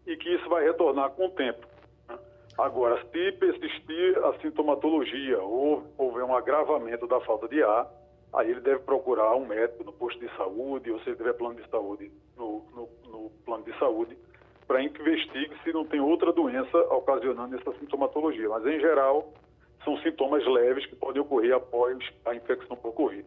[0.07, 1.67] e que isso vai retornar com o tempo.
[2.09, 2.19] Né?
[2.57, 7.87] Agora, se persistir a sintomatologia ou houver um agravamento da falta de ar,
[8.33, 11.57] aí ele deve procurar um médico no posto de saúde, ou se ele tiver plano
[11.57, 12.89] de saúde, no, no,
[13.75, 14.17] de saúde,
[14.67, 18.49] para investigue se não tem outra doença ocasionando essa sintomatologia.
[18.49, 19.33] Mas, em geral,
[19.85, 23.25] são sintomas leves que podem ocorrer após a infecção por Covid.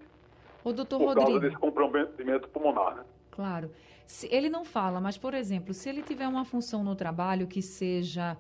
[0.64, 1.28] O doutor por Rodrigo.
[1.28, 3.04] causa desse comprometimento pulmonar, né?
[3.32, 3.72] Claro.
[4.06, 7.62] Se, ele não fala, mas, por exemplo, se ele tiver uma função no trabalho que
[7.62, 8.36] seja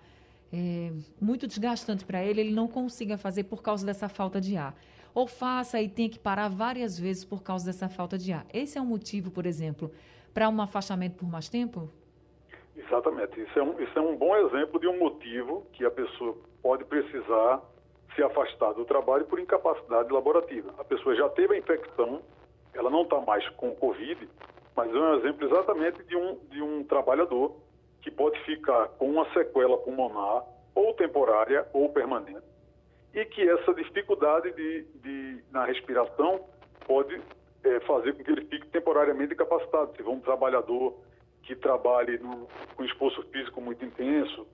[0.51, 0.91] é,
[1.21, 4.75] muito desgastante para ele, ele não consiga fazer por causa dessa falta de ar.
[5.13, 8.45] Ou faça e tenha que parar várias vezes por causa dessa falta de ar.
[8.53, 9.91] Esse é um motivo, por exemplo,
[10.37, 11.89] para um afastamento por mais tempo?
[12.75, 13.41] Exatamente.
[13.41, 16.85] Isso é, um, isso é um bom exemplo de um motivo que a pessoa pode
[16.85, 17.59] precisar
[18.13, 20.75] se afastar do trabalho por incapacidade laborativa.
[20.77, 22.21] A pessoa já teve a infecção,
[22.71, 24.29] ela não está mais com Covid,
[24.75, 27.55] mas é um exemplo exatamente de um, de um trabalhador
[28.03, 30.43] que pode ficar com uma sequela pulmonar,
[30.75, 32.45] ou temporária ou permanente,
[33.11, 36.41] e que essa dificuldade de, de na respiração
[36.85, 37.19] pode
[37.63, 39.95] é, fazer com que ele fique temporariamente incapacitado.
[39.95, 40.95] Se for um trabalhador
[41.43, 44.45] que trabalhe no, com esforço físico muito intenso,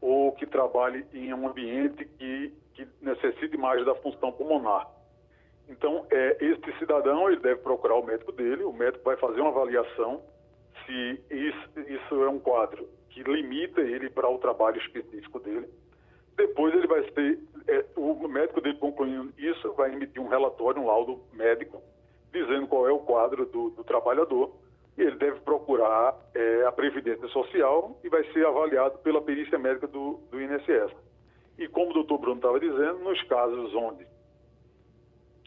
[0.00, 4.88] ou que trabalhe em um ambiente que, que necessite mais da função pulmonar.
[5.68, 9.50] Então, é, esse cidadão ele deve procurar o médico dele, o médico vai fazer uma
[9.50, 10.22] avaliação
[10.84, 15.68] se isso, isso é um quadro que limita ele para o trabalho específico dele.
[16.36, 20.86] Depois ele vai ser, é, o médico dele concluindo isso, vai emitir um relatório, um
[20.86, 21.82] laudo médico,
[22.32, 24.52] dizendo qual é o quadro do, do trabalhador,
[24.96, 29.86] e ele deve procurar é, a Previdência Social e vai ser avaliado pela perícia médica
[29.86, 30.92] do, do INSS.
[31.58, 34.06] E como o doutor Bruno estava dizendo, nos casos onde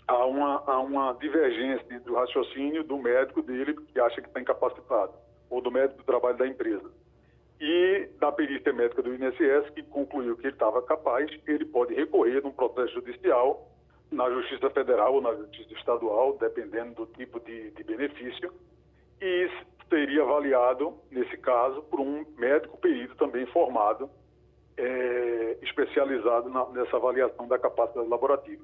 [0.07, 4.39] há uma, há uma divergência entre o raciocínio do médico dele, que acha que está
[4.39, 5.13] incapacitado,
[5.49, 6.89] ou do médico do trabalho da empresa,
[7.59, 12.43] e da perícia médica do INSS, que concluiu que ele estava capaz, ele pode recorrer
[12.43, 13.72] num processo judicial
[14.13, 18.53] na Justiça Federal ou na Justiça Estadual, dependendo do tipo de, de benefício,
[19.19, 19.49] e
[19.89, 24.09] seria avaliado, nesse caso, por um médico perito também formado,
[24.77, 28.63] é, especializado na, nessa avaliação da capacidade laborativa.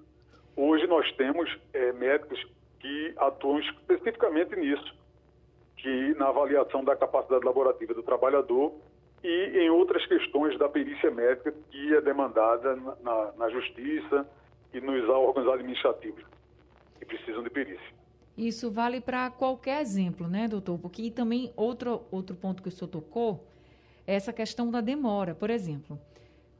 [0.55, 2.43] Hoje nós temos é, médicos
[2.79, 4.95] que atuam especificamente nisso,
[5.77, 8.73] que na avaliação da capacidade laborativa do trabalhador
[9.23, 14.27] e em outras questões da perícia médica que é demandada na, na, na justiça
[14.73, 16.23] e nos órgãos administrativos
[16.99, 17.99] que precisam de perícia.
[18.37, 20.77] Isso vale para qualquer exemplo, né, doutor?
[20.79, 23.45] Porque também outro, outro ponto que o senhor tocou
[24.07, 25.35] é essa questão da demora.
[25.35, 25.99] Por exemplo,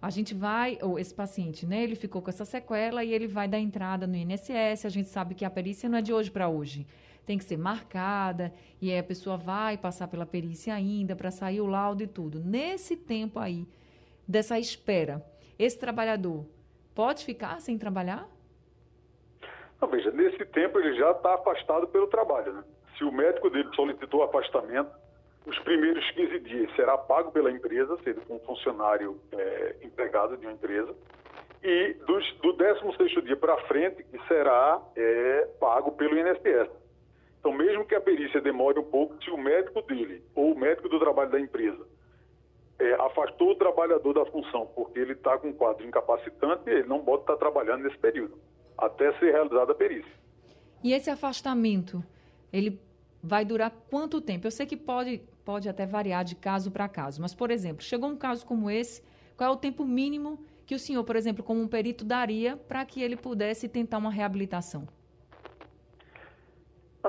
[0.02, 3.48] a gente vai, ou esse paciente, né, ele ficou com essa sequela e ele vai
[3.48, 4.86] dar entrada no INSS.
[4.86, 6.86] A gente sabe que a perícia não é de hoje para hoje.
[7.26, 11.62] Tem que ser marcada e aí a pessoa vai passar pela perícia ainda para sair
[11.62, 12.40] o laudo e tudo.
[12.40, 13.66] Nesse tempo aí,
[14.28, 15.26] dessa espera,
[15.58, 16.46] esse trabalhador
[16.96, 18.28] pode ficar sem trabalhar?
[19.82, 22.54] Não, veja, nesse tempo ele já está afastado pelo trabalho.
[22.54, 22.64] Né?
[22.98, 24.92] Se o médico dele solicitou afastamento,
[25.46, 30.38] os primeiros 15 dias será pago pela empresa, se ele for um funcionário é, empregado
[30.38, 30.94] de uma empresa,
[31.64, 36.70] e dos, do 16 dia para frente, será é, pago pelo INSS.
[37.40, 40.90] Então, mesmo que a perícia demore um pouco, se o médico dele ou o médico
[40.90, 41.86] do trabalho da empresa
[42.80, 47.04] é, afastou o trabalhador da função porque ele está com um quadro incapacitante, ele não
[47.04, 48.38] pode estar trabalhando nesse período
[48.78, 50.12] até ser realizada a perícia.
[50.82, 52.02] E esse afastamento,
[52.54, 52.80] ele
[53.22, 54.48] vai durar quanto tempo?
[54.48, 58.10] Eu sei que pode, pode até variar de caso para caso, mas, por exemplo, chegou
[58.10, 59.04] um caso como esse,
[59.36, 62.86] qual é o tempo mínimo que o senhor, por exemplo, como um perito, daria para
[62.86, 64.88] que ele pudesse tentar uma reabilitação?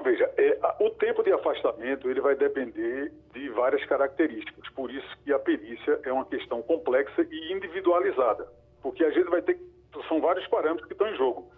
[0.03, 5.33] Veja, é, o tempo de afastamento ele vai depender de várias características, por isso que
[5.33, 8.49] a perícia é uma questão complexa e individualizada,
[8.83, 9.59] porque a gente vai ter,
[10.09, 11.51] são vários parâmetros que estão em jogo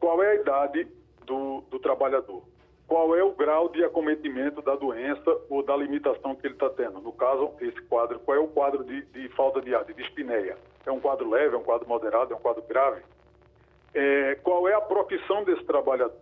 [0.00, 0.88] qual é a idade
[1.26, 2.42] do, do trabalhador,
[2.88, 7.00] qual é o grau de acometimento da doença ou da limitação que ele está tendo.
[7.00, 10.56] No caso, esse quadro, qual é o quadro de, de, falta de ar, de dispneia?
[10.84, 13.02] É um quadro leve, é um quadro moderado, é um quadro grave?
[13.94, 16.16] É, qual é a profissão desse trabalhador?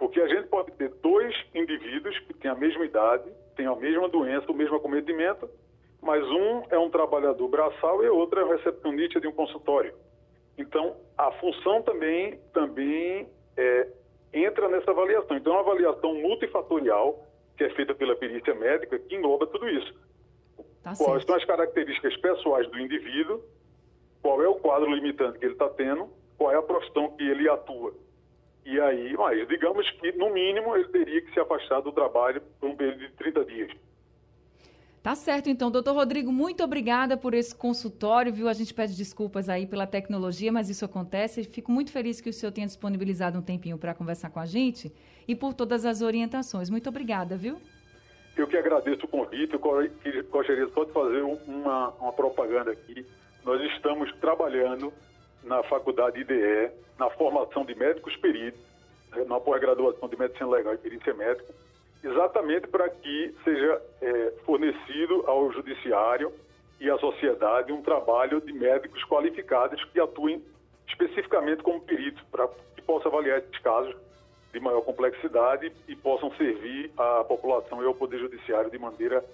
[0.00, 4.08] Porque a gente pode ter dois indivíduos que têm a mesma idade, têm a mesma
[4.08, 5.46] doença, o mesmo acometimento,
[6.00, 9.92] mas um é um trabalhador braçal e outro é um recepcionista de um consultório.
[10.56, 13.28] Então, a função também, também
[13.58, 13.88] é,
[14.32, 15.36] entra nessa avaliação.
[15.36, 17.22] Então, é uma avaliação multifatorial,
[17.58, 19.94] que é feita pela perícia médica, que engloba tudo isso.
[20.82, 23.44] Tá Quais são as características pessoais do indivíduo,
[24.22, 27.46] qual é o quadro limitante que ele está tendo, qual é a profissão que ele
[27.50, 27.92] atua.
[28.64, 32.70] E aí, mas digamos que, no mínimo, ele teria que se afastar do trabalho por
[32.70, 33.70] um período de 30 dias.
[35.02, 35.70] Tá certo, então.
[35.70, 38.48] Doutor Rodrigo, muito obrigada por esse consultório, viu?
[38.48, 41.42] A gente pede desculpas aí pela tecnologia, mas isso acontece.
[41.42, 44.92] Fico muito feliz que o senhor tenha disponibilizado um tempinho para conversar com a gente
[45.26, 46.68] e por todas as orientações.
[46.68, 47.58] Muito obrigada, viu?
[48.36, 53.04] Eu que agradeço o convite, eu gostaria só de fazer uma, uma propaganda aqui.
[53.42, 54.92] Nós estamos trabalhando
[55.42, 58.60] na Faculdade IDE, na formação de médicos peritos,
[59.10, 61.52] né, na pós-graduação de Medicina Legal e Perícia Médica,
[62.02, 66.32] exatamente para que seja é, fornecido ao Judiciário
[66.80, 70.42] e à sociedade um trabalho de médicos qualificados que atuem
[70.88, 73.94] especificamente como peritos, para que possa avaliar esses casos
[74.52, 79.24] de maior complexidade e possam servir à população e ao Poder Judiciário de maneira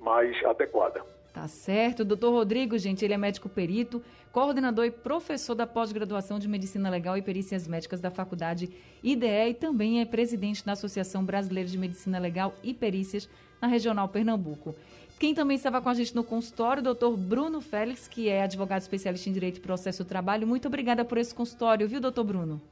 [0.00, 1.04] mais adequada.
[1.36, 2.02] Tá certo.
[2.02, 7.18] Doutor Rodrigo, gente, ele é médico perito, coordenador e professor da pós-graduação de Medicina Legal
[7.18, 8.70] e Perícias Médicas da Faculdade
[9.02, 13.28] IDE e também é presidente da Associação Brasileira de Medicina Legal e Perícias
[13.60, 14.74] na Regional Pernambuco.
[15.18, 18.80] Quem também estava com a gente no consultório, o doutor Bruno Félix, que é advogado
[18.80, 20.46] especialista em Direito e Processo do Trabalho.
[20.46, 22.62] Muito obrigada por esse consultório, viu, doutor Bruno?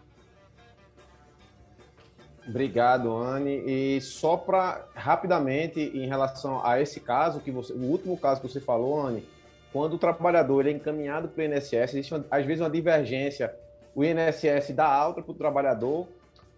[2.46, 3.62] Obrigado, Anne.
[3.66, 8.48] E só para rapidamente em relação a esse caso que você, o último caso que
[8.48, 9.26] você falou, Anne,
[9.72, 13.54] quando o trabalhador é encaminhado para o INSS, existe uma, às vezes uma divergência.
[13.94, 16.06] O INSS dá alta para o trabalhador,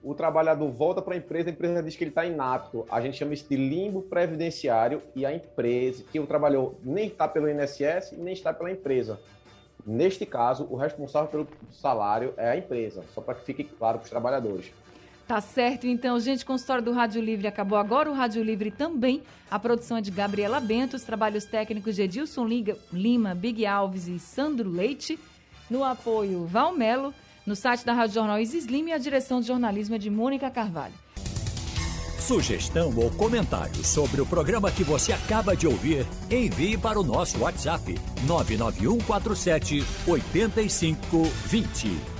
[0.02, 2.84] o trabalhador volta para a empresa, a empresa diz que ele está inapto.
[2.90, 7.28] A gente chama isso de limbo previdenciário e a empresa, que o trabalhador nem está
[7.28, 9.18] pelo INSS nem está pela empresa.
[9.86, 14.04] Neste caso, o responsável pelo salário é a empresa, só para que fique claro para
[14.04, 14.72] os trabalhadores.
[15.26, 18.08] Tá certo, então, gente, consultório do Rádio Livre acabou agora.
[18.08, 19.24] O Rádio Livre também.
[19.50, 22.46] A produção é de Gabriela Bento, os trabalhos técnicos de Edilson
[22.92, 25.18] Lima, Big Alves e Sandro Leite.
[25.68, 27.12] No apoio, Valmelo.
[27.44, 30.94] No site da Rádio Jornal Isis e a direção de jornalismo é de Mônica Carvalho.
[32.18, 37.38] Sugestão ou comentário sobre o programa que você acaba de ouvir, envie para o nosso
[37.38, 37.94] WhatsApp
[38.26, 42.15] 99147 8520.